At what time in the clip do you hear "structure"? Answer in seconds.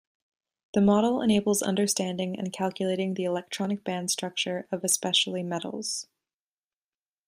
4.09-4.67